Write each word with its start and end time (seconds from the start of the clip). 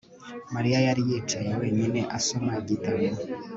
Mariya 0.55 0.79
yari 0.87 1.01
yicaye 1.09 1.51
wenyine 1.61 1.99
asoma 2.17 2.51
igitabo 2.61 3.03